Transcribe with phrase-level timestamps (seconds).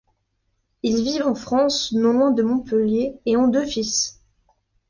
[0.81, 4.19] Ils vivent en France, non loin de Montpellier, et ont deux fils.